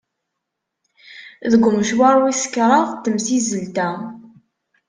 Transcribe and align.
Deg 1.51 1.63
umecwar 1.67 2.15
wis 2.21 2.43
kraḍ 2.53 2.87
n 2.93 2.99
temsizzelt-a. 3.03 3.89